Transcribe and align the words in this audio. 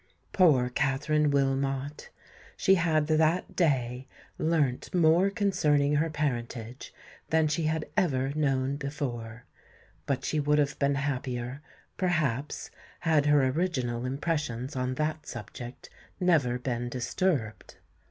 Poor 0.33 0.69
Katherine 0.71 1.29
Wilmot! 1.29 2.09
she 2.57 2.73
had 2.73 3.05
that 3.05 3.55
day 3.55 4.07
learnt 4.39 4.91
more 4.95 5.29
concerning 5.29 5.97
her 5.97 6.09
parentage 6.09 6.91
than 7.29 7.47
she 7.47 7.65
had 7.65 7.85
ever 7.95 8.31
known 8.33 8.77
before; 8.77 9.45
but 10.07 10.25
she 10.25 10.39
would 10.39 10.57
have 10.57 10.79
been 10.79 10.95
happier, 10.95 11.61
perhaps, 11.97 12.71
had 13.01 13.27
her 13.27 13.45
original 13.49 14.03
impressions 14.03 14.75
on 14.75 14.95
that 14.95 15.27
subject 15.27 15.87
never 16.19 16.57
been 16.57 16.89
disturbed! 16.89 17.75